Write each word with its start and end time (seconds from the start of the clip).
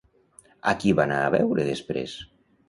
A 0.71 0.73
qui 0.83 0.93
va 1.01 1.03
anar 1.05 1.19
a 1.27 1.29
veure 1.37 1.67
després? 1.69 2.17